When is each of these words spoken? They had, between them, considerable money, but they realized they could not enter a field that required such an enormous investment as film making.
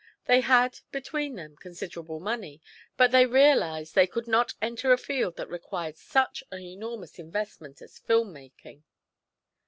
They 0.25 0.41
had, 0.41 0.79
between 0.91 1.35
them, 1.35 1.55
considerable 1.55 2.19
money, 2.19 2.59
but 2.97 3.11
they 3.11 3.27
realized 3.27 3.93
they 3.93 4.07
could 4.07 4.27
not 4.27 4.55
enter 4.59 4.91
a 4.91 4.97
field 4.97 5.35
that 5.35 5.47
required 5.47 5.95
such 5.95 6.43
an 6.49 6.59
enormous 6.59 7.19
investment 7.19 7.83
as 7.83 7.99
film 7.99 8.33
making. 8.33 8.83